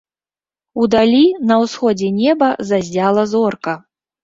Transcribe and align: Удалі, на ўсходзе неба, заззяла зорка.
Удалі, 0.85 1.19
на 1.51 1.59
ўсходзе 1.65 2.09
неба, 2.23 2.51
заззяла 2.73 3.29
зорка. 3.37 3.79